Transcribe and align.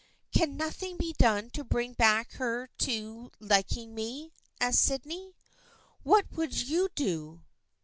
"Can 0.33 0.57
nothing 0.57 0.97
be 0.97 1.13
done 1.13 1.51
to 1.51 1.63
bring 1.63 1.91
her 1.91 1.95
back 1.95 2.31
to 2.79 3.31
liking 3.39 3.93
me?" 3.93 4.33
asked 4.59 4.79
Sydney." 4.81 5.35
What 6.03 6.25
would 6.31 6.57
you 6.67 6.89
do?" 6.95 7.43